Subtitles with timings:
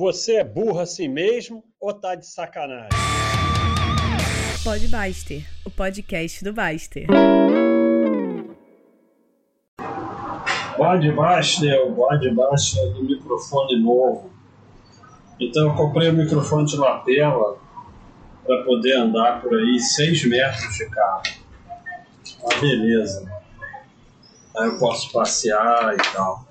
[0.00, 2.88] Você é burro assim mesmo ou tá de sacanagem?
[4.64, 7.06] Pode Baster, o podcast do Baster.
[10.78, 14.30] Bode Baster, o Bode Baster do microfone novo.
[15.38, 17.58] Então eu comprei o microfone de lapela
[18.46, 21.22] para poder andar por aí 6 metros de carro.
[22.40, 23.30] Uma beleza.
[24.56, 26.48] Aí eu posso passear e tal.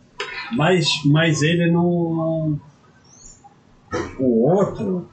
[0.51, 2.59] Mas, mas ele não,
[4.19, 5.09] O outro.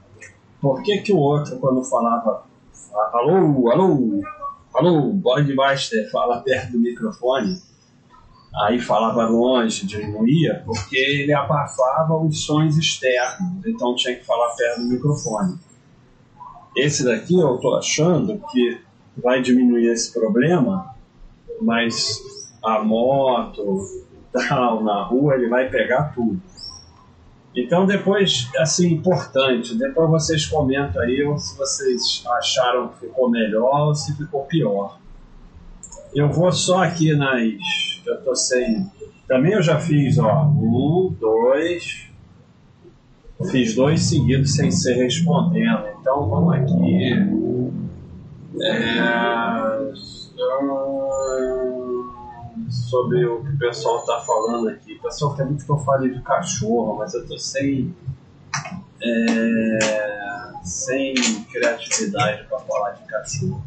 [0.60, 2.44] Por que, que o outro, quando falava.
[3.12, 4.22] Alô, alô,
[4.74, 7.60] alô, Bodmaster, fala perto do microfone.
[8.64, 13.66] Aí falava longe, diminuía, porque ele abafava os sons externos.
[13.66, 15.58] Então tinha que falar perto do microfone.
[16.74, 18.80] Esse daqui eu tô achando que
[19.16, 20.94] vai diminuir esse problema,
[21.60, 22.20] mas
[22.62, 23.80] a moto,
[24.32, 26.40] tal, na rua, ele vai pegar tudo.
[27.56, 33.94] Então depois, assim, importante, depois vocês comentam aí se vocês acharam que ficou melhor ou
[33.94, 34.98] se ficou pior.
[36.14, 38.02] Eu vou só aqui nas.
[38.04, 38.86] Eu tô sem.
[39.26, 40.44] Também eu já fiz, ó.
[40.44, 42.06] Um, dois.
[43.50, 45.86] Fiz dois seguidos sem ser respondendo.
[45.98, 47.12] Então vamos aqui.
[48.62, 49.06] É
[52.88, 54.94] sobre o que o pessoal está falando aqui.
[54.94, 57.94] O pessoal quer muito que eu fale de cachorro, mas eu tô sem.
[59.02, 63.62] É, sem criatividade para falar de cachorro.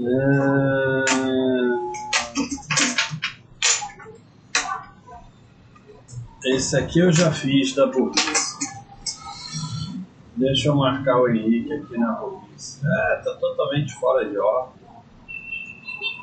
[0.00, 1.02] É...
[6.44, 8.58] Esse aqui eu já fiz da burrice.
[10.34, 12.80] Deixa eu marcar o Henrique aqui na burrice.
[12.84, 14.81] É, tá totalmente fora de ordem.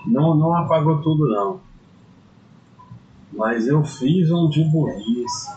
[0.09, 1.61] Não, não apagou tudo não.
[3.31, 5.51] Mas eu fiz um de burrice.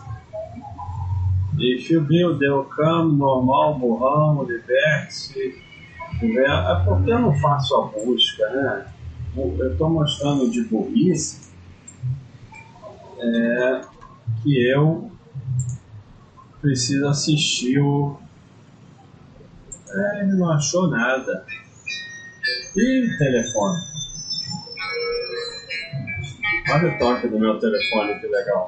[1.57, 5.61] If you build the cam, normal, burrão, liberte-se.
[6.21, 8.87] É porque eu não faço a busca, né?
[9.35, 11.51] Eu estou mostrando de burrice
[13.19, 13.81] é,
[14.43, 15.11] que eu
[16.61, 18.19] preciso assistir o.
[19.89, 21.43] É, ele não achou nada.
[22.75, 23.92] Ih, telefone.
[26.69, 28.67] Olha o toque do meu telefone, que legal.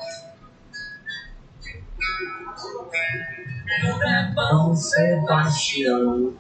[4.06, 6.34] É bom, Sebastião.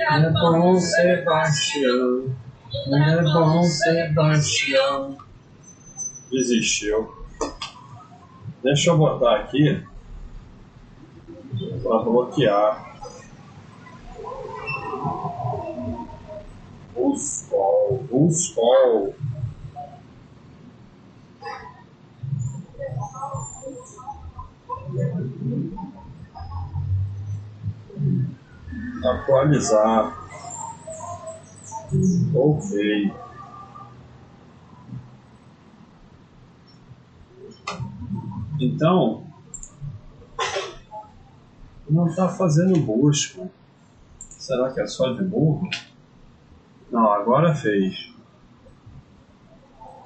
[0.00, 2.36] É bom, Sebastião.
[2.92, 5.18] É bom, Sebastião.
[6.30, 7.12] Desistiu.
[8.62, 9.84] Deixa eu botar aqui
[11.82, 12.94] para bloquear.
[16.96, 19.14] O sol, o sol.
[29.06, 30.16] Atualizar.
[32.34, 33.14] Ok.
[38.60, 39.24] Então,
[41.88, 43.50] não está fazendo busca.
[44.18, 45.68] Será que é só de burro?
[46.90, 48.12] Não, agora fez.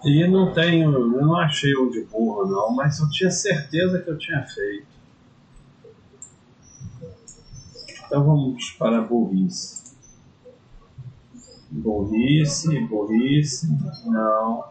[0.04, 4.08] E não tenho, eu não achei o de burro não, mas eu tinha certeza que
[4.08, 4.87] eu tinha feito.
[8.08, 9.94] Então vamos para a burrice.
[11.70, 13.68] Burrice, burrice,
[14.06, 14.64] não.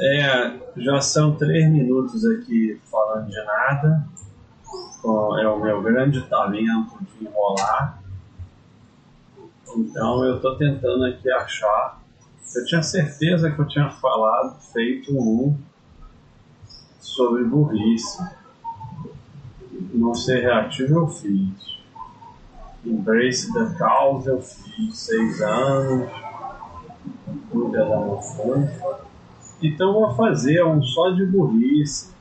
[0.00, 4.08] É, já são três minutos aqui falando de nada.
[5.42, 8.02] É o meu grande talento de enrolar.
[9.76, 12.00] Então eu estou tentando aqui achar.
[12.56, 15.54] Eu tinha certeza que eu tinha falado, feito um
[16.98, 18.37] sobre burrice
[19.92, 21.78] não ser reativo eu fiz.
[22.84, 26.10] Embrace the Cause eu fiz seis anos.
[27.50, 28.78] Cuida da fonte.
[29.62, 32.14] Então vou fazer um só de burrice.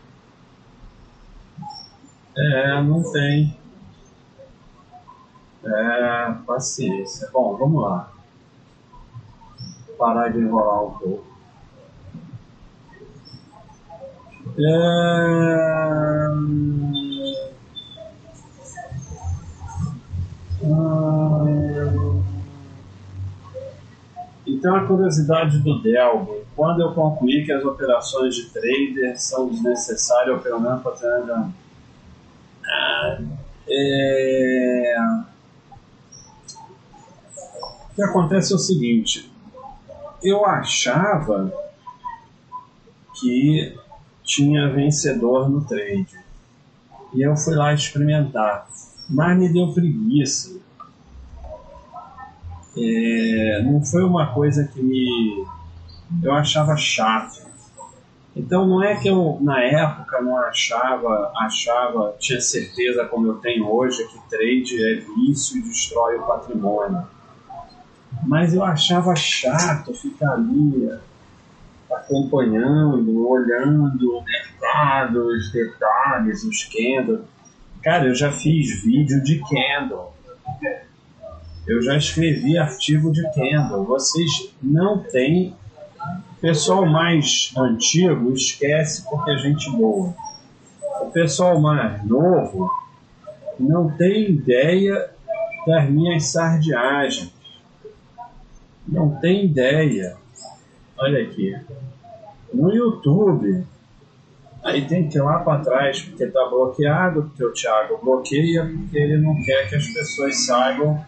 [2.35, 3.57] É, não tem.
[5.63, 7.29] É, paciência.
[7.31, 8.11] Bom, vamos lá.
[9.97, 11.25] Parar de enrolar um pouco.
[14.59, 16.27] É...
[24.45, 30.35] Então a curiosidade do Delbo, quando eu concluí que as operações de trader são desnecessárias
[30.35, 31.49] ou pelo menos para
[32.65, 33.17] ah,
[33.69, 34.95] é...
[37.91, 39.31] O que acontece é o seguinte,
[40.21, 41.51] eu achava
[43.19, 43.77] que
[44.23, 46.07] tinha vencedor no trade.
[47.13, 48.67] E eu fui lá experimentar.
[49.09, 50.59] Mas me deu preguiça.
[52.77, 55.45] É, não foi uma coisa que me.
[56.21, 57.47] Eu achava chato.
[58.35, 63.67] Então não é que eu na época não achava, achava, tinha certeza como eu tenho
[63.67, 67.03] hoje que trade é vício e destrói o patrimônio.
[68.27, 70.87] Mas eu achava chato ficar ali
[71.91, 77.21] acompanhando, olhando o mercado, os detalhes, os candles.
[77.87, 80.13] Cara, eu já fiz vídeo de candle.
[81.65, 83.85] Eu já escrevi artigo de candle.
[83.85, 85.55] Vocês não têm
[86.33, 90.13] o pessoal mais antigo esquece porque é gente boa.
[90.99, 92.69] O pessoal mais novo
[93.57, 95.09] não tem ideia
[95.65, 97.33] das minhas sardiagens.
[98.85, 100.17] Não tem ideia.
[100.97, 101.57] Olha aqui.
[102.53, 103.65] No YouTube,
[104.67, 108.97] aí tem que ir lá para trás porque está bloqueado, porque o Thiago bloqueia, porque
[108.97, 111.05] ele não quer que as pessoas saibam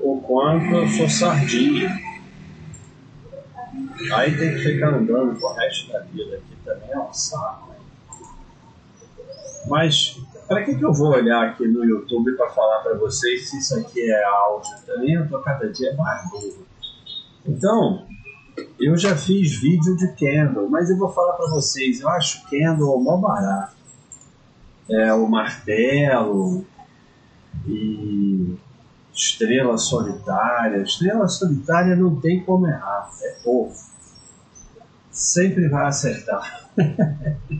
[0.00, 1.96] o quanto eu sou sardinha.
[4.12, 7.74] Aí tem que ficar andando pro resto da vida aqui também é um saco.
[9.68, 13.58] Mas para que, que eu vou olhar aqui no YouTube para falar para vocês se
[13.58, 15.14] isso aqui é áudio também?
[15.14, 16.66] Eu tô cada dia mais burro.
[17.44, 18.06] Então,
[18.78, 23.02] eu já fiz vídeo de candle, mas eu vou falar para vocês, eu acho candle
[23.02, 23.76] maior barato.
[24.88, 26.64] É o martelo
[27.66, 28.54] e
[29.12, 30.82] estrela solitária.
[30.82, 33.74] Estrela solitária não tem como errar, é povo
[35.16, 36.68] sempre vai acertar.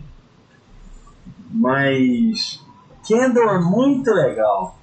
[1.50, 2.62] Mas
[3.06, 4.78] Kendall é muito legal.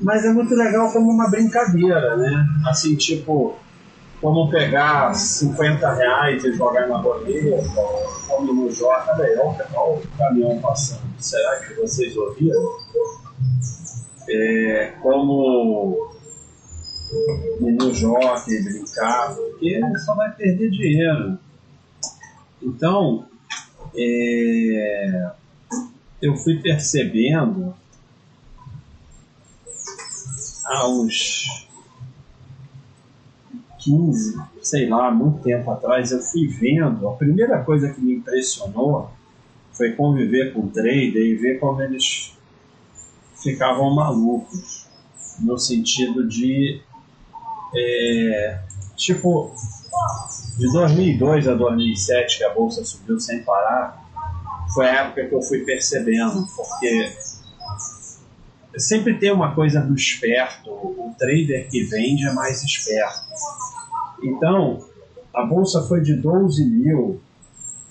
[0.00, 2.46] Mas é muito legal como uma brincadeira, né?
[2.66, 3.56] Assim, tipo,
[4.20, 7.62] como pegar 50 reais e jogar na bandeira,
[8.26, 11.02] como no Jota, olha o caminhão passando.
[11.18, 12.76] Será que vocês ouviram?
[14.28, 16.10] É, como
[17.60, 21.38] no jockey brincar, porque só vai perder dinheiro.
[22.60, 23.26] Então,
[23.96, 25.30] é,
[26.20, 27.74] eu fui percebendo
[30.86, 31.67] uns
[33.88, 39.10] 15, sei lá, muito tempo atrás, eu fui vendo, a primeira coisa que me impressionou
[39.72, 42.36] foi conviver com o trader e ver como eles
[43.42, 44.86] ficavam malucos,
[45.40, 46.80] no sentido de,
[47.74, 48.60] é,
[48.96, 49.54] tipo,
[50.58, 54.04] de 2002 a 2007, que a bolsa subiu sem parar,
[54.74, 57.12] foi a época que eu fui percebendo, porque
[58.76, 63.28] sempre tem uma coisa do esperto, o trader que vende é mais esperto.
[64.22, 64.84] Então,
[65.34, 67.20] a bolsa foi de 12 mil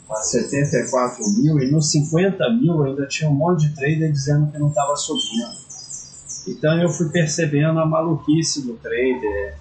[0.10, 4.58] a 74 mil e nos 50 mil ainda tinha um monte de trader dizendo que
[4.58, 5.68] não estava subindo.
[6.48, 9.58] Então eu fui percebendo a maluquice do trader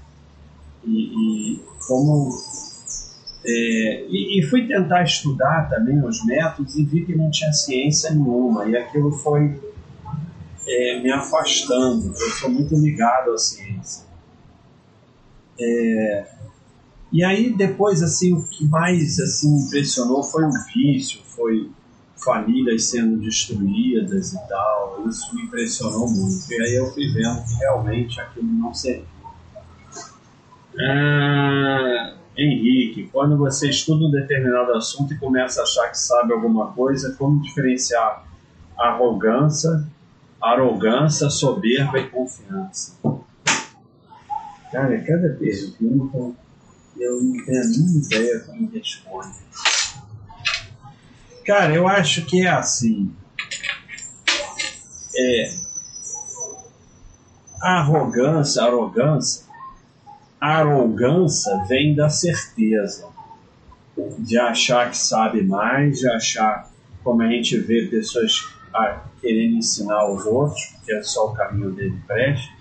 [0.84, 2.30] e, e como
[3.44, 8.10] é, e, e, fui tentar estudar também os métodos e vi que não tinha ciência
[8.10, 9.60] nenhuma, e aquilo foi
[10.66, 12.08] é, me afastando.
[12.08, 14.04] Eu sou muito ligado à ciência.
[15.60, 16.26] É,
[17.16, 21.70] e aí depois assim o que mais assim impressionou foi o vício, foi
[22.22, 25.02] famílias sendo destruídas e tal.
[25.08, 26.52] Isso me impressionou muito.
[26.52, 29.06] E aí eu fui vendo que realmente aquilo não servia.
[30.78, 36.70] Ah, Henrique, quando você estuda um determinado assunto e começa a achar que sabe alguma
[36.72, 38.26] coisa, como diferenciar
[38.76, 39.86] arrogância,
[40.38, 42.94] arrogância, soberba e confiança?
[44.70, 46.36] Cara, cada pergunta
[46.98, 49.36] eu não tenho a mínima ideia como responde.
[51.44, 53.14] Cara, eu acho que é assim.
[55.18, 55.50] É,
[57.60, 59.46] arrogância, arrogância
[60.40, 63.08] arrogância vem da certeza,
[64.18, 66.70] de achar que sabe mais, de achar,
[67.02, 68.48] como a gente vê pessoas
[69.20, 72.54] querendo ensinar os outros, porque é só o caminho dele preste,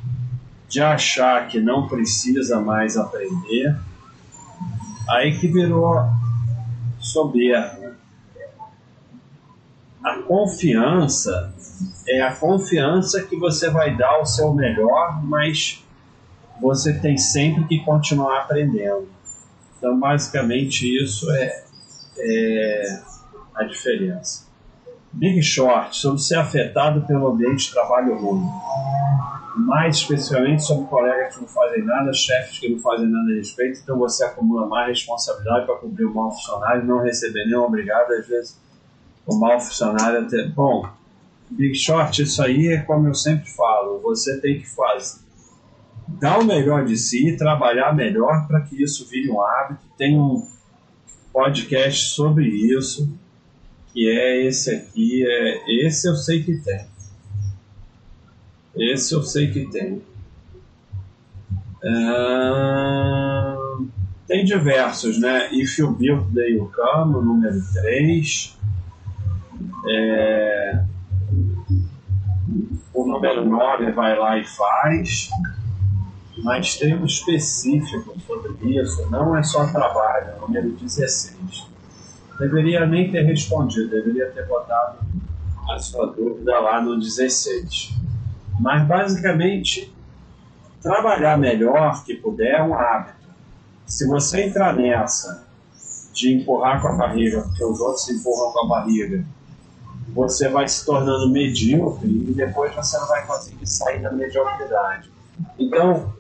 [0.70, 3.75] de achar que não precisa mais aprender,
[5.09, 5.95] aí que virou
[7.00, 7.95] soberba.
[10.03, 11.53] A confiança
[12.07, 15.83] é a confiança que você vai dar o seu melhor, mas
[16.62, 19.07] você tem sempre que continuar aprendendo.
[19.77, 21.63] Então, basicamente, isso é,
[22.17, 23.01] é
[23.55, 24.45] a diferença.
[25.12, 28.45] Big Short, sobre ser afetado pelo ambiente de trabalho ruim.
[29.55, 33.79] Mais especialmente sobre colegas que não fazem nada, chefes que não fazem nada a respeito,
[33.81, 38.27] então você acumula mais responsabilidade para cobrir o mau funcionário, não receber nenhum obrigado, às
[38.27, 38.59] vezes
[39.25, 40.47] o mau funcionário até.
[40.50, 40.88] Bom,
[41.50, 45.24] Big Short, isso aí é como eu sempre falo, você tem que fazer.
[46.07, 49.81] Dar o melhor de si, trabalhar melhor para que isso vire um hábito.
[49.97, 50.47] Tem um
[51.33, 53.09] podcast sobre isso,
[53.91, 55.25] que é esse aqui.
[55.25, 56.85] É, esse eu sei que tem.
[58.77, 60.01] Esse eu sei que tem.
[61.84, 63.55] Uh,
[64.27, 65.50] tem diversos, né?
[65.51, 68.58] If You Build, They Will Come, número 3.
[69.88, 70.84] É,
[72.94, 75.29] o número 9 vai lá e faz.
[76.38, 81.65] Mas tem um específico sobre isso, não é só trabalho, é o número 16.
[82.38, 84.98] Deveria nem ter respondido, deveria ter botado
[85.70, 88.04] a sua dúvida lá no 16.
[88.59, 89.93] Mas basicamente
[90.81, 93.25] trabalhar melhor que puder é um hábito.
[93.85, 95.45] Se você entrar nessa
[96.13, 99.25] de empurrar com a barriga, porque os outros empurram com a barriga,
[100.13, 105.12] você vai se tornando medíocre e depois você não vai conseguir sair da mediocridade.
[105.59, 106.13] Então,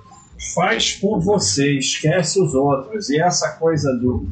[0.53, 3.09] faz por você, esquece os outros.
[3.09, 4.27] E essa coisa do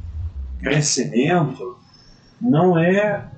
[0.59, 1.77] crescimento
[2.41, 3.29] não é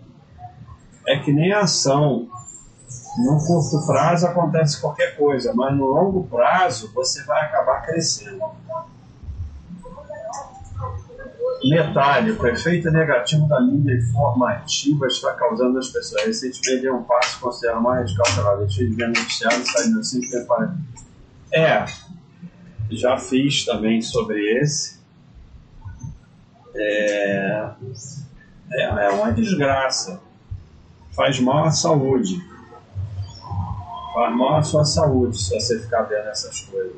[1.07, 2.27] é que nem a ação
[3.17, 8.43] no curto prazo acontece qualquer coisa, mas no longo prazo você vai acabar crescendo.
[11.63, 16.25] Metálico, o efeito negativo da mídia informativa está causando as pessoas.
[16.25, 20.77] Recentemente deu um passo considerado mais radical pela leite de beneficiário e saindo assim preparado.
[21.51, 21.85] É,
[22.91, 24.99] já fiz também sobre esse.
[26.75, 27.69] É,
[28.71, 30.21] é, é uma desgraça.
[31.11, 32.54] Faz mal à saúde
[34.15, 36.95] faz mal à sua saúde se você ficar vendo essas coisas.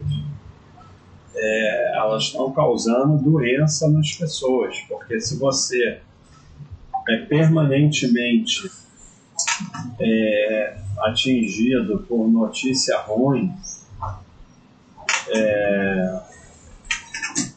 [1.36, 6.00] É, elas estão causando doença nas pessoas, porque se você
[7.10, 8.72] é permanentemente
[10.00, 13.52] é, atingido por notícia ruim
[15.30, 16.22] é,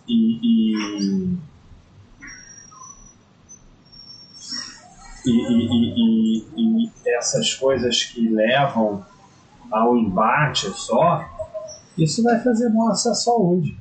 [0.08, 1.38] e, e,
[5.26, 9.04] e, e, essas coisas que levam
[9.70, 11.24] ao embate só,
[11.96, 13.78] isso vai fazer sua saúde.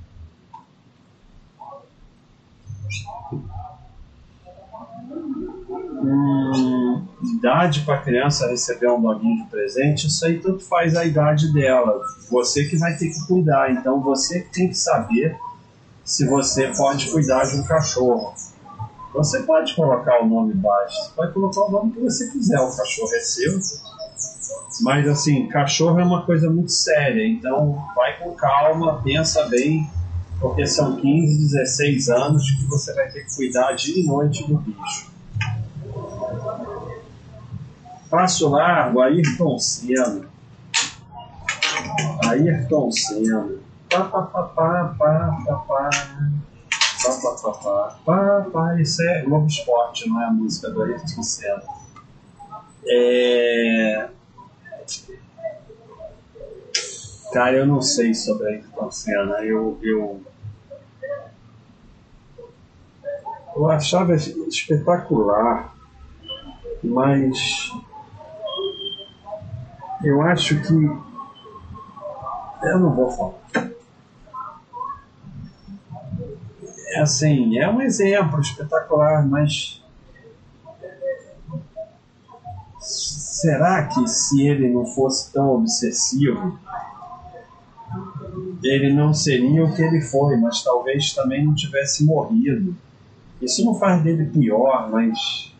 [6.01, 11.51] Hum, idade para criança receber um doguinho de presente, isso aí tanto faz a idade
[11.53, 12.01] dela.
[12.29, 15.37] Você que vai ter que cuidar, então você que tem que saber
[16.03, 18.33] se você pode cuidar de um cachorro.
[19.13, 22.75] Você pode colocar o nome baixo, você pode colocar o nome que você quiser, o
[22.75, 23.59] cachorro é seu
[24.81, 29.89] mas assim, cachorro é uma coisa muito séria, então vai com calma, pensa bem,
[30.39, 34.57] porque são 15, 16 anos que você vai ter que cuidar dia e noite do
[34.57, 35.09] bicho.
[38.09, 40.27] Passo largo, Ayrton Senna.
[42.25, 43.49] Ayrton Senna.
[43.89, 45.89] Pá, pá, pá, pá, pá, pá, pá.
[47.01, 48.81] Pá, pá, pá, pá, pá, pá.
[48.81, 51.61] Isso é Globo Esporte, não é a música do Ayrton Senna.
[52.87, 54.09] É...
[57.31, 59.43] Cara, eu não sei sobre a Ayrton Senna.
[59.43, 60.21] Eu, eu,
[63.55, 65.75] eu achava espetacular,
[66.83, 67.71] mas
[70.03, 71.09] eu acho que
[72.63, 73.69] eu não vou falar.
[76.91, 79.83] É assim, é um exemplo espetacular, mas
[83.39, 86.59] será que se ele não fosse tão obsessivo,
[88.61, 92.75] ele não seria o que ele foi, mas talvez também não tivesse morrido.
[93.41, 95.53] Isso não faz dele pior, mas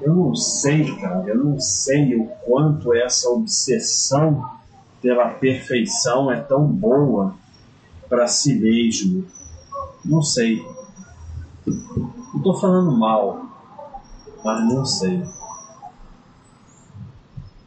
[0.00, 4.48] eu não sei, cara, eu não sei o quanto essa obsessão
[5.02, 7.34] pela perfeição é tão boa
[8.08, 9.26] para si mesmo.
[10.02, 10.64] Não sei.
[11.66, 13.44] Não estou falando mal,
[14.42, 15.22] mas não sei.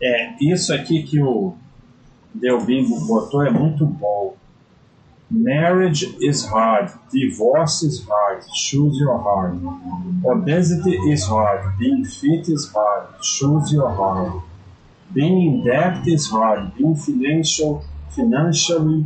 [0.02, 1.54] É, isso aqui que o
[2.34, 4.36] Delbingo botou é muito bom.
[5.30, 6.92] Marriage is hard.
[7.12, 8.44] Divorce is hard.
[8.54, 9.56] Choose your heart.
[10.26, 11.78] Obesity is hard.
[11.78, 13.08] Being fit is hard.
[13.22, 14.44] Choose your heart.
[15.14, 16.76] Being in debt is hard.
[16.76, 19.06] Being financial, financially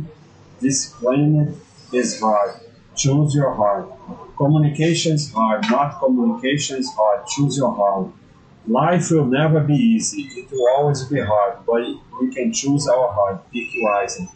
[0.60, 1.60] disciplined
[1.92, 2.60] is hard.
[2.96, 3.88] Choose your heart.
[4.36, 5.70] Communication is hard.
[5.70, 7.26] Not communication is hard.
[7.26, 8.08] Choose your heart.
[8.66, 10.28] Life will never be easy.
[10.36, 11.82] It will always be hard, but
[12.20, 13.40] we can choose our heart.
[13.52, 14.28] Pick wisely.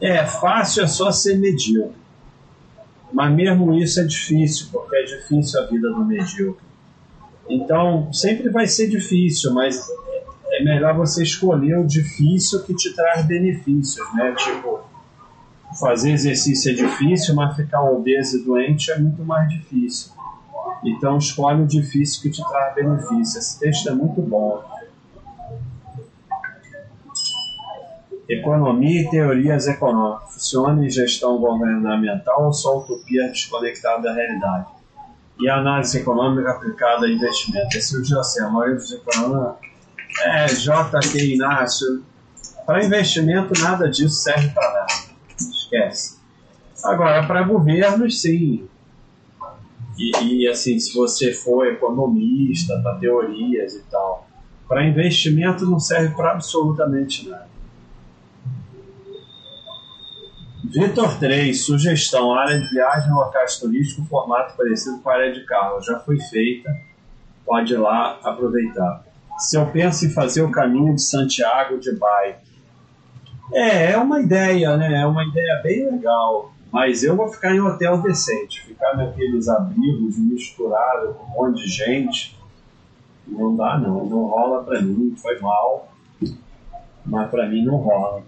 [0.00, 2.00] É, fácil é só ser medíocre.
[3.12, 6.64] Mas mesmo isso é difícil, porque é difícil a vida do medíocre.
[7.48, 9.84] Então, sempre vai ser difícil, mas
[10.52, 14.34] é melhor você escolher o difícil que te traz benefícios, né?
[14.36, 14.80] Tipo,
[15.78, 20.12] fazer exercício é difícil, mas ficar obeso e doente é muito mais difícil.
[20.84, 23.36] Então, escolhe o difícil que te traz benefícios.
[23.36, 24.62] Esse texto é muito bom.
[28.28, 30.34] Economia e teorias econômicas.
[30.34, 34.66] Funciona em gestão governamental ou só utopia desconectada da realidade?
[35.38, 37.76] E a análise econômica aplicada a investimento.
[37.76, 39.70] Esse eu já sei, a maioria dos economistas
[40.22, 41.34] é J.K.
[41.34, 42.04] Inácio.
[42.64, 44.86] Para investimento, nada disso serve para nada.
[45.36, 46.18] Esquece.
[46.84, 48.68] Agora, para governos, sim.
[50.00, 54.26] E, e, assim, se você for economista, para teorias e tal.
[54.66, 57.50] Para investimento não serve para absolutamente nada.
[60.64, 65.82] Vitor 3, sugestão, área de viagem, locais turísticos, formato parecido com a área de carro.
[65.82, 66.74] Já foi feita,
[67.44, 69.04] pode ir lá aproveitar.
[69.36, 72.48] Se eu penso em fazer o caminho de Santiago de bike.
[73.52, 75.02] É, é uma ideia, né?
[75.02, 76.52] É uma ideia bem legal.
[76.72, 81.68] Mas eu vou ficar em hotel decente, ficar naqueles abrigos misturados com um monte de
[81.68, 82.38] gente.
[83.26, 85.92] Não dá não, não rola pra mim, foi mal.
[87.04, 88.22] Mas pra mim não rola.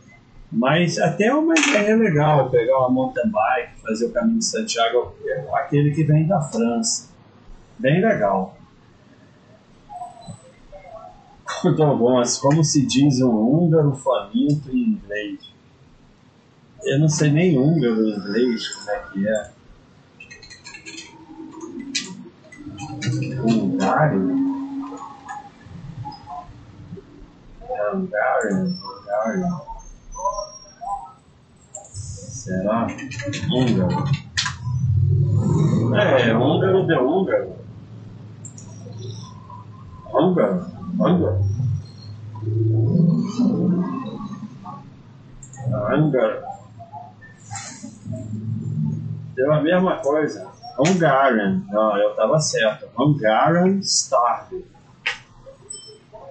[0.50, 5.14] Mas até é uma ideia legal pegar uma mountain bike, fazer o caminho de Santiago,
[5.54, 7.10] aquele que vem da França.
[7.78, 8.56] Bem legal.
[11.64, 15.51] Então, bom, como se diz um húngaro faminto em inglês?
[16.84, 19.50] Eu não sei nem húngaro inglês, como é que é.
[23.40, 24.42] Hungário?
[27.92, 29.60] Hungarian, Hungarian.
[31.92, 32.86] Será?
[33.50, 34.04] Húngaro.
[35.94, 37.56] É, húngaro de húngaro.
[40.12, 40.66] Húngaro.
[40.98, 41.44] Húngaro.
[45.70, 46.51] Húngaro.
[49.34, 50.50] Deu a mesma coisa.
[50.78, 51.62] Hungarian.
[51.70, 52.88] Não, eu estava certo.
[52.98, 54.64] Hungarian Starve.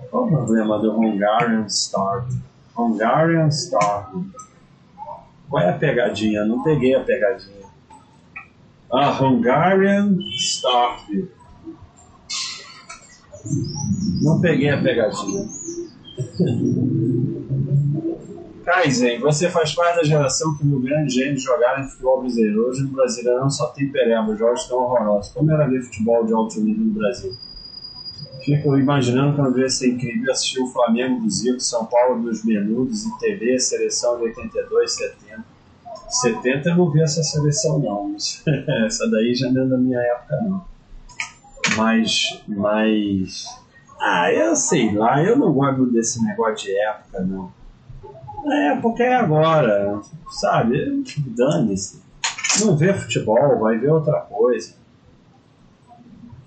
[0.09, 2.37] Qual o problema do Hungarian Starve?
[2.77, 4.31] Hungarian Starve.
[5.49, 6.45] Qual é a pegadinha?
[6.45, 7.65] Não peguei a pegadinha.
[8.91, 11.29] A Hungarian Starve.
[14.21, 15.49] Não peguei a pegadinha.
[18.63, 22.67] Kaizen, você faz parte da geração que viu grandes gênios jogarem futebol brasileiro.
[22.67, 25.34] Hoje no Brasileirão só tem pereba, jogos tão horrorosos.
[25.34, 27.36] Como era ver futebol de alto nível no Brasil?
[28.43, 33.06] Fico imaginando quando ia ser incrível assistir o Flamengo do Zico, São Paulo dos Menudos
[33.06, 35.43] em TV, seleção de 82, 70.
[36.10, 38.15] 70 eu não vi essa seleção não.
[38.86, 40.65] essa daí já não é da minha época não.
[41.78, 43.45] Mas, mas.
[44.00, 47.61] Ah, eu sei lá, eu não gosto desse negócio de época não.
[48.45, 51.04] É, porque é agora, sabe?
[51.17, 52.01] Dane-se.
[52.60, 54.73] Não vê futebol, vai ver outra coisa.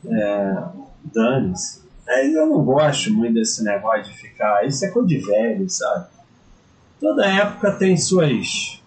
[0.07, 0.63] É,
[1.05, 1.83] dane-se.
[2.07, 4.67] É, eu não gosto muito desse negócio de ficar.
[4.67, 6.09] Isso é coisa de velho, sabe?
[7.01, 8.83] Toda época tem suas.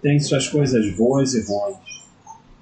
[0.00, 1.92] tem suas coisas boas e ruins.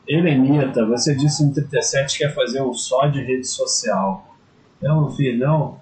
[0.09, 4.27] Helenita, você disse no 37 que quer fazer um só de rede social.
[4.83, 5.79] Eu não fiz, não.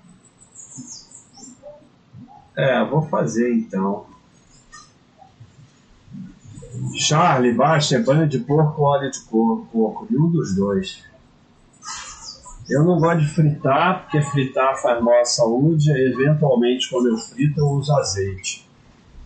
[2.58, 4.04] É, vou fazer então.
[6.98, 10.08] Charlie, baixa, é banho de porco ou óleo de porco?
[10.10, 11.04] E um dos dois.
[12.68, 15.88] Eu não gosto de fritar, porque fritar faz mal à saúde.
[15.88, 18.68] Eventualmente, quando eu frito, eu uso azeite.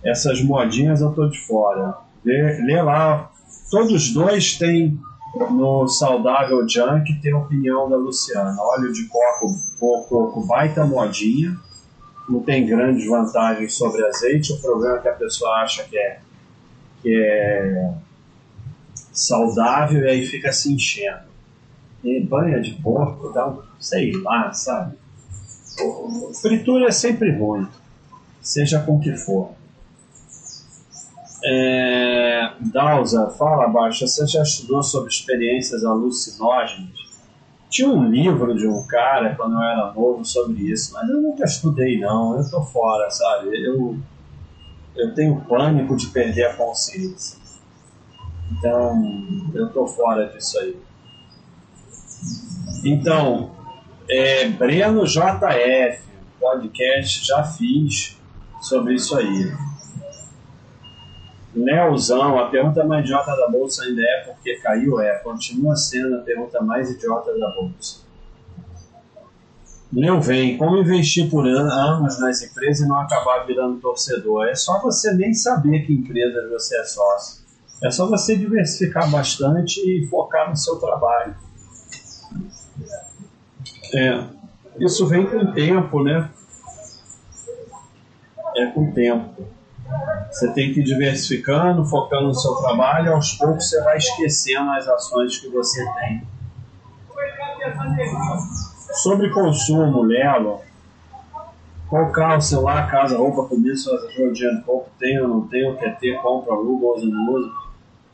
[0.05, 1.97] Essas modinhas eu tô de fora.
[2.23, 3.31] Lê, lê lá.
[3.71, 5.01] Todos os dois têm
[5.51, 8.55] no Saudável Junk, tem a opinião da Luciana.
[8.61, 11.59] Óleo de coco, coco, baita modinha.
[12.33, 14.55] Não tem grandes vantagens sobre azeite.
[14.55, 16.19] O problema é que a pessoa acha que é,
[17.03, 17.93] que é
[19.13, 21.31] saudável e aí fica se enchendo
[22.03, 24.97] e banha de porco, dá um, sei lá, sabe?
[26.41, 27.69] Fritura é sempre ruim,
[28.41, 29.53] seja com que for.
[31.45, 37.12] É, Dausa, fala abaixo, você já estudou sobre experiências alucinógenas?
[37.73, 41.45] Tinha um livro de um cara quando eu era novo sobre isso, mas eu nunca
[41.47, 43.49] estudei não, eu tô fora, sabe?
[43.67, 43.97] Eu,
[44.95, 47.41] eu tenho pânico de perder a consciência.
[48.51, 49.03] Então,
[49.55, 50.77] eu tô fora disso aí.
[52.85, 53.53] Então,
[54.07, 56.03] é, Breno JF,
[56.39, 58.21] podcast, já fiz
[58.61, 59.51] sobre isso aí.
[61.55, 65.01] Leozão, a pergunta mais idiota da bolsa ainda é porque caiu?
[65.01, 68.01] É, continua sendo a pergunta mais idiota da bolsa.
[69.93, 74.49] Leo vem, como investir por anos nas empresas e não acabar virando torcedor?
[74.49, 77.43] É só você nem saber que empresa você é sócio.
[77.85, 81.35] É só você diversificar bastante e focar no seu trabalho.
[83.95, 84.25] É,
[84.79, 86.31] isso vem com o tempo, né?
[88.57, 89.47] É com o tempo.
[90.33, 94.89] Você tem que ir diversificando, focando no seu trabalho, aos poucos você vai esquecendo as
[94.89, 96.23] ações que você tem.
[98.95, 100.61] Sobre consumo, Lelo,
[101.89, 105.99] qual carro, celular, casa, roupa, comida, suas ajuda, dinheiro, pouco tem ou não tem, quer
[105.99, 107.51] ter, compra, aluga, usa, não usa.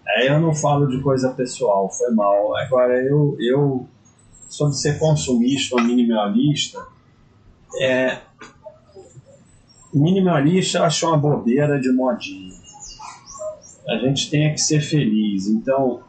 [0.09, 2.57] Aí eu não falo de coisa pessoal, foi mal.
[2.57, 3.87] Agora, eu, eu
[4.49, 6.85] sobre ser consumista ou minimalista,
[7.81, 8.19] é,
[9.93, 12.53] minimalista acho uma bobeira de modinha.
[13.89, 15.47] A gente tem que ser feliz.
[15.47, 16.03] Então,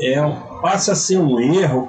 [0.00, 0.16] é,
[0.60, 1.86] passa a ser um erro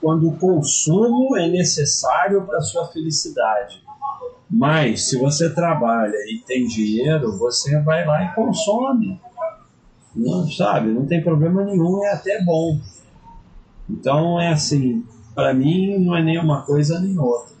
[0.00, 3.82] quando o consumo é necessário para a sua felicidade.
[4.50, 9.20] Mas, se você trabalha e tem dinheiro, você vai lá e consome.
[10.14, 10.90] Não, sabe?
[10.90, 12.78] Não tem problema nenhum, é até bom.
[13.90, 17.53] Então, é assim, para mim não é nem uma coisa nem outra.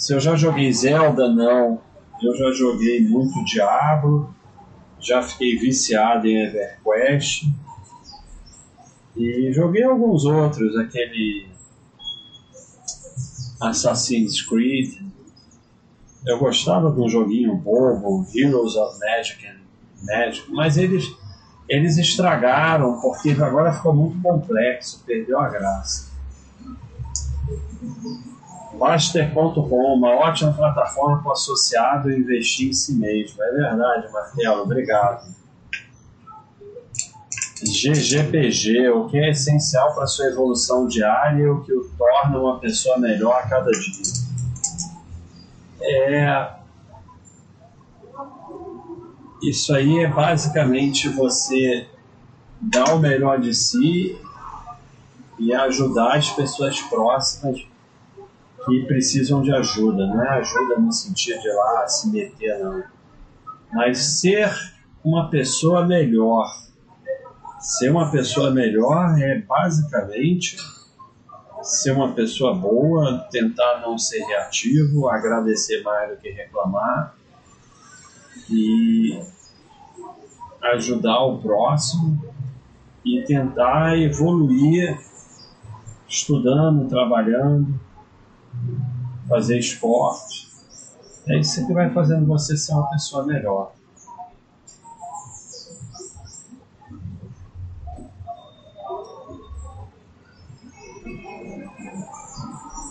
[0.00, 1.78] Se eu já joguei Zelda, não.
[2.22, 4.34] Eu já joguei muito Diablo,
[4.98, 7.44] já fiquei viciado em EverQuest.
[9.14, 11.50] E joguei alguns outros, aquele
[13.60, 15.02] Assassin's Creed.
[16.26, 19.60] Eu gostava de um joguinho bobo, Heroes of Magic and
[20.02, 21.14] Magic, mas eles,
[21.68, 26.10] eles estragaram porque agora ficou muito complexo, perdeu a graça.
[28.80, 33.42] Baster.com, uma ótima plataforma para o associado investir em si mesmo.
[33.42, 35.34] É verdade, Martelo, obrigado.
[37.62, 42.58] GGPG, o que é essencial para sua evolução diária e o que o torna uma
[42.58, 44.02] pessoa melhor a cada dia.
[45.82, 46.50] É...
[49.42, 51.86] Isso aí é basicamente você
[52.58, 54.18] dar o melhor de si
[55.38, 57.69] e ajudar as pessoas próximas
[58.64, 60.06] que precisam de ajuda.
[60.06, 62.82] Não é ajuda no sentido de lá se meter, não.
[63.72, 64.50] Mas ser
[65.04, 66.46] uma pessoa melhor.
[67.60, 70.56] Ser uma pessoa melhor é basicamente
[71.62, 77.14] ser uma pessoa boa, tentar não ser reativo, agradecer mais do que reclamar
[78.48, 79.20] e
[80.72, 82.24] ajudar o próximo
[83.04, 84.98] e tentar evoluir
[86.08, 87.78] estudando, trabalhando
[89.30, 90.50] fazer esporte.
[91.28, 93.72] É isso que vai fazendo você ser uma pessoa melhor.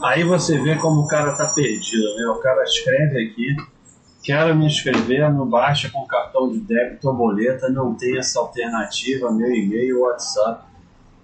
[0.02, 2.28] Aí você vê como o cara tá perdido, né?
[2.30, 3.58] O cara escreve aqui,
[4.24, 9.30] quero me inscrever no Baixa com cartão de débito ou boleta, não tem essa alternativa,
[9.30, 10.69] meu e-mail, WhatsApp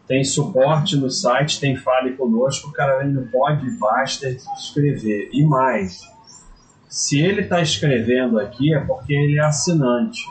[0.07, 5.29] tem suporte no site, tem Fale Conosco, o cara vem no pode, basta escrever.
[5.33, 6.01] E mais,
[6.87, 10.21] se ele está escrevendo aqui é porque ele é assinante.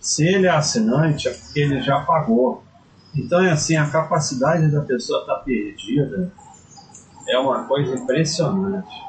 [0.00, 2.64] Se ele é assinante é porque ele já pagou.
[3.14, 6.32] Então é assim, a capacidade da pessoa estar tá perdida
[7.28, 9.06] é uma coisa impressionante.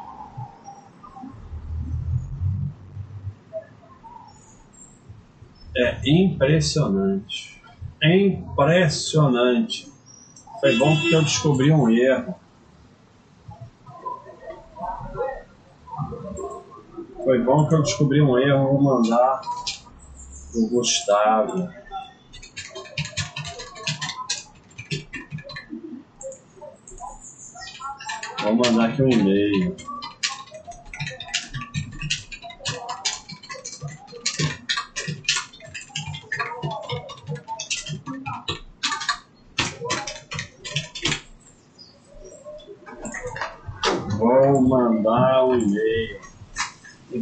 [5.76, 7.57] É impressionante.
[8.02, 9.92] É impressionante.
[10.60, 12.36] Foi bom porque eu descobri um erro.
[17.24, 18.68] Foi bom que eu descobri um erro.
[18.68, 19.42] Vou mandar
[20.56, 21.70] o Gustavo.
[28.44, 29.76] Vou mandar aqui um e-mail.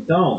[0.05, 0.37] Então,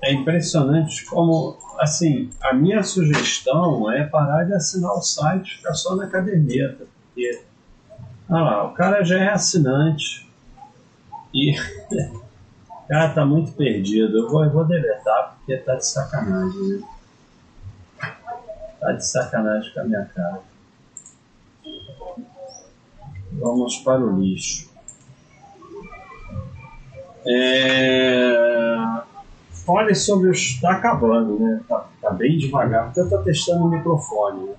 [0.00, 5.74] é impressionante como, assim, a minha sugestão é parar de assinar o site e ficar
[5.74, 7.42] só na caderneta, porque,
[8.28, 10.30] ah lá, o cara já é assinante
[11.34, 11.58] e
[11.90, 14.16] o cara tá muito perdido.
[14.16, 16.82] Eu vou, eu vou deletar porque tá de sacanagem, né?
[18.78, 20.42] Tá de sacanagem com a minha cara.
[23.32, 24.69] Vamos para o lixo.
[27.26, 28.36] É...
[29.66, 30.38] fale sobre os.
[30.38, 31.60] Está acabando, né?
[31.68, 34.46] Tá, tá, bem devagar, porque eu estou testando o microfone.
[34.46, 34.54] Né?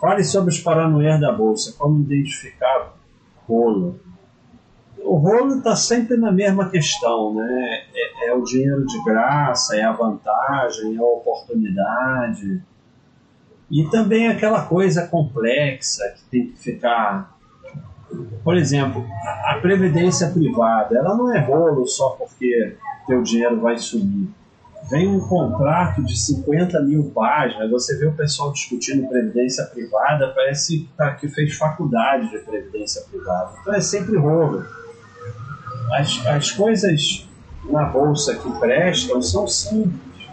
[0.00, 2.94] Fale sobre os paranoias da bolsa, como identificar
[3.46, 4.00] rolo.
[5.02, 7.82] O rolo está sempre na mesma questão, né?
[7.94, 12.62] É, é, o dinheiro de graça, é a vantagem, é a oportunidade.
[13.70, 17.38] E também aquela coisa complexa que tem que ficar.
[18.42, 19.06] Por exemplo,
[19.44, 24.28] a previdência privada, ela não é rolo só porque teu dinheiro vai subir.
[24.90, 30.78] Vem um contrato de 50 mil páginas, você vê o pessoal discutindo previdência privada, parece
[30.78, 33.52] que, tá, que fez faculdade de previdência privada.
[33.60, 34.64] Então é sempre rolo.
[35.92, 37.28] As, as coisas
[37.64, 40.28] na bolsa que prestam são simples.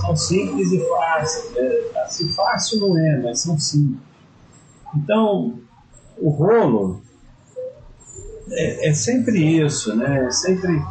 [0.00, 1.56] São simples e fáceis.
[1.56, 4.00] É, assim, fácil não é, mas são simples.
[4.94, 5.60] Então,
[6.18, 7.02] o rolo
[8.50, 10.26] é, é sempre isso, né?
[10.26, 10.82] É sempre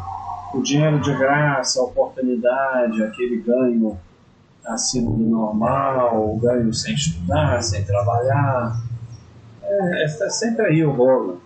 [0.54, 3.98] o dinheiro de graça, a oportunidade, aquele ganho
[4.64, 8.80] acima do normal, o ganho sem estudar, sem trabalhar.
[9.62, 11.40] É, está sempre aí o rolo.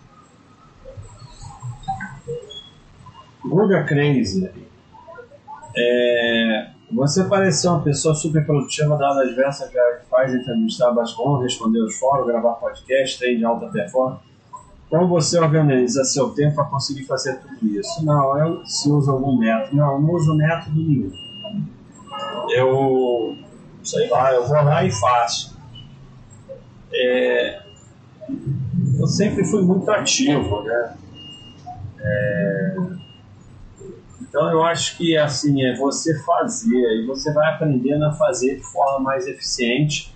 [3.45, 4.51] Guga Crazy.
[5.77, 9.79] É, você pareceu uma pessoa super produtiva, dada as diversas que
[10.11, 14.23] faz entrevistar bastante, responder os fóruns, gravar podcast, treino de alta performance.
[14.89, 18.05] Como você organiza seu tempo para conseguir fazer tudo isso?
[18.05, 19.77] Não, eu se usa algum método.
[19.77, 21.13] Não, não uso método nenhum.
[22.51, 23.37] Eu,
[23.85, 25.57] sei lá, eu vou lá e faço.
[26.93, 27.63] É,
[28.99, 30.97] eu sempre fui muito ativo, né?
[32.01, 32.77] É,
[34.31, 38.63] então eu acho que assim é você fazer e você vai aprendendo a fazer de
[38.63, 40.15] forma mais eficiente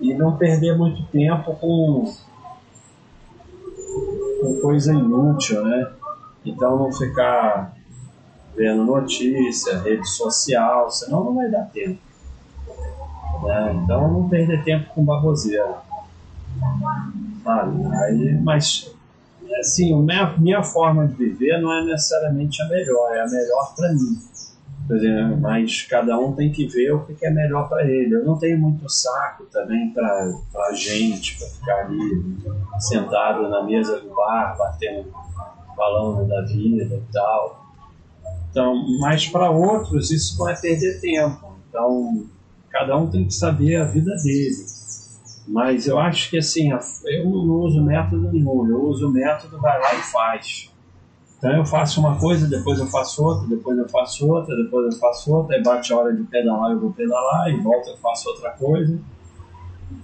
[0.00, 2.14] e não perder muito tempo com
[4.40, 5.90] com coisa inútil, né?
[6.46, 7.74] Então não ficar
[8.56, 11.98] vendo notícia, rede social, senão não vai dar tempo.
[13.42, 13.80] Né?
[13.82, 15.78] Então não perder tempo com baboseira.
[17.42, 17.96] Sabe?
[17.96, 18.94] Aí, mas
[19.60, 23.92] assim, minha, minha forma de viver não é necessariamente a melhor, é a melhor para
[23.92, 24.18] mim.
[25.40, 28.14] Mas cada um tem que ver o que é melhor para ele.
[28.14, 32.36] Eu não tenho muito saco também para gente, para ficar ali
[32.78, 35.10] sentado na mesa do bar, batendo,
[35.74, 37.64] falando da vida e tal.
[38.50, 41.54] Então, mas para outros isso não é perder tempo.
[41.68, 42.26] Então,
[42.70, 44.73] cada um tem que saber a vida dele.
[45.46, 49.78] Mas eu acho que assim, eu não uso método nenhum, eu uso o método vai
[49.78, 50.70] lá e faz.
[51.36, 54.98] Então eu faço uma coisa, depois eu faço outra, depois eu faço outra, depois eu
[54.98, 58.30] faço outra, aí bate a hora de pedalar, eu vou pedalar, e volta eu faço
[58.30, 58.98] outra coisa.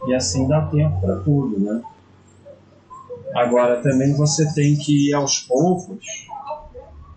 [0.06, 1.82] E assim dá tempo para tudo, né?
[3.34, 5.98] Agora também você tem que ir aos poucos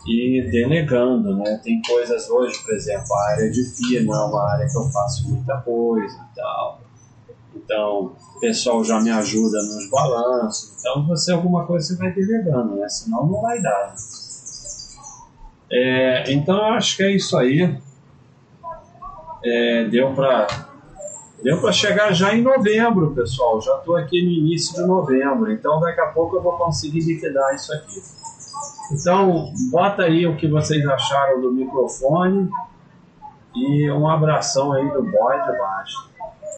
[0.08, 1.60] e delegando, né?
[1.64, 4.90] Tem coisas hoje, por exemplo, a área de FIA não é uma área que eu
[4.90, 6.83] faço muita coisa e tal.
[7.63, 10.73] Então, o pessoal já me ajuda nos balanços.
[10.80, 12.89] Então, você alguma coisa você vai delegando, né?
[12.89, 13.95] Senão não vai dar.
[15.71, 17.78] É, então, eu acho que é isso aí.
[19.45, 20.47] É, deu para
[21.41, 23.62] deu para chegar já em novembro, pessoal.
[23.62, 25.52] Já estou aqui no início de novembro.
[25.52, 28.02] Então, daqui a pouco eu vou conseguir liquidar isso aqui.
[28.91, 32.49] Então, bota aí o que vocês acharam do microfone.
[33.56, 36.12] E um abração aí do boy de baixo.